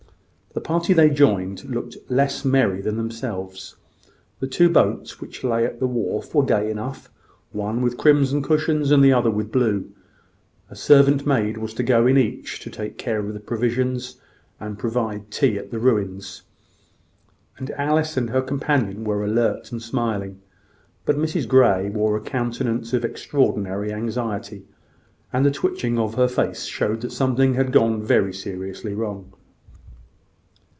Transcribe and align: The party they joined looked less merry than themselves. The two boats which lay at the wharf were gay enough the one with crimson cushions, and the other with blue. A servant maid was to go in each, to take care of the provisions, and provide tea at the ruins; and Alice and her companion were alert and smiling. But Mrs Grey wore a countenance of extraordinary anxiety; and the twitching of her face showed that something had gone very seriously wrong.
The 0.53 0.59
party 0.59 0.91
they 0.91 1.09
joined 1.09 1.63
looked 1.63 1.95
less 2.09 2.43
merry 2.43 2.81
than 2.81 2.97
themselves. 2.97 3.77
The 4.41 4.47
two 4.47 4.67
boats 4.67 5.21
which 5.21 5.45
lay 5.45 5.63
at 5.65 5.79
the 5.79 5.87
wharf 5.87 6.35
were 6.35 6.43
gay 6.43 6.69
enough 6.69 7.05
the 7.53 7.57
one 7.57 7.79
with 7.81 7.95
crimson 7.97 8.41
cushions, 8.41 8.91
and 8.91 9.01
the 9.01 9.13
other 9.13 9.31
with 9.31 9.49
blue. 9.49 9.89
A 10.69 10.75
servant 10.75 11.25
maid 11.25 11.57
was 11.57 11.73
to 11.75 11.83
go 11.83 12.05
in 12.05 12.17
each, 12.17 12.59
to 12.59 12.69
take 12.69 12.97
care 12.97 13.19
of 13.21 13.33
the 13.33 13.39
provisions, 13.39 14.17
and 14.59 14.77
provide 14.77 15.31
tea 15.31 15.57
at 15.57 15.71
the 15.71 15.79
ruins; 15.79 16.41
and 17.57 17.71
Alice 17.71 18.17
and 18.17 18.29
her 18.31 18.41
companion 18.41 19.05
were 19.05 19.23
alert 19.23 19.71
and 19.71 19.81
smiling. 19.81 20.41
But 21.05 21.15
Mrs 21.15 21.47
Grey 21.47 21.87
wore 21.89 22.17
a 22.17 22.21
countenance 22.21 22.91
of 22.91 23.05
extraordinary 23.05 23.93
anxiety; 23.93 24.65
and 25.31 25.45
the 25.45 25.49
twitching 25.51 25.97
of 25.97 26.15
her 26.15 26.27
face 26.27 26.65
showed 26.65 26.99
that 27.01 27.13
something 27.13 27.53
had 27.53 27.71
gone 27.71 28.01
very 28.03 28.33
seriously 28.33 28.93
wrong. 28.93 29.31